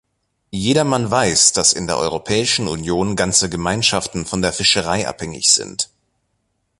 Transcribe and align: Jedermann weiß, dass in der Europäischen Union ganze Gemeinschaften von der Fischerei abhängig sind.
Jedermann 0.49 1.11
weiß, 1.11 1.53
dass 1.53 1.73
in 1.73 1.85
der 1.85 1.99
Europäischen 1.99 2.67
Union 2.67 3.15
ganze 3.15 3.51
Gemeinschaften 3.51 4.25
von 4.25 4.41
der 4.41 4.51
Fischerei 4.51 5.07
abhängig 5.07 5.51
sind. 5.53 5.91